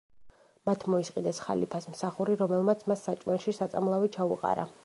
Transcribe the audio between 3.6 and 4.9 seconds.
საწამლავი ჩაუყარა.